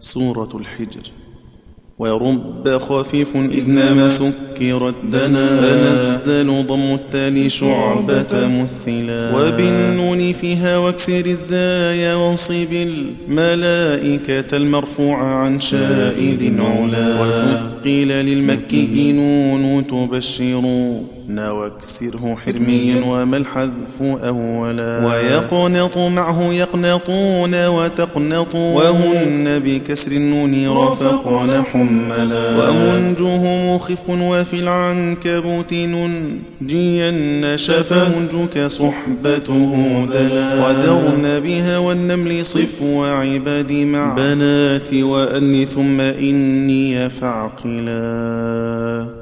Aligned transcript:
سورة 0.00 0.48
الحجر. 0.54 1.10
ورب 1.98 2.78
خفيف 2.78 3.36
إذ 3.36 3.70
نام 3.70 4.08
سكرت 4.08 4.94
دنا. 5.04 5.48
أنزل 5.74 6.66
ضم 6.66 6.94
التالي 6.94 7.48
شعبة 7.48 8.46
مثلا. 8.46 9.36
وبالنون 9.36 10.32
فيها 10.32 10.78
واكسر 10.78 11.26
الزايا 11.26 12.14
وانصب 12.14 12.72
الملائكة 12.72 14.56
المرفوع 14.56 15.22
عن 15.22 15.60
شائد 15.60 16.60
علا. 16.60 17.17
وثقل 17.88 18.08
للمكي 18.08 19.12
نون 19.12 19.86
تبشر 19.86 20.62
واكسره 21.38 22.36
حرميا 22.44 23.04
وما 23.04 23.36
الحذف 23.36 24.02
أولا 24.02 25.06
ويقنط 25.06 25.98
معه 25.98 26.52
يقنطون 26.52 27.66
وتقنط 27.66 28.54
وهن 28.54 29.58
بكسر 29.64 30.12
النون 30.12 30.68
رفقن 30.68 31.62
حملا 31.64 32.70
ومنجه 32.70 33.74
مخف 33.74 34.10
وفي 34.10 34.54
العنكبوت 34.54 35.74
ننجين 35.74 37.56
شفهنجك 37.56 38.66
صحبته 38.66 40.06
ذلا 40.10 40.66
ودرن 40.68 41.40
بها 41.40 41.78
والنمل 41.78 42.46
صف 42.46 42.82
وعباد 42.82 43.72
مع 43.72 44.14
بنات 44.14 44.94
وأن 44.94 45.64
ثم 45.64 46.00
إني 46.00 47.10
فعقلا 47.86 49.17